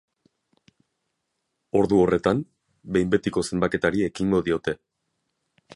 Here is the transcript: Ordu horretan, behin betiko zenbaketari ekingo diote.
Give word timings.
Ordu 1.81 1.99
horretan, 2.05 2.41
behin 2.97 3.13
betiko 3.17 3.47
zenbaketari 3.51 4.05
ekingo 4.09 4.45
diote. 4.49 4.79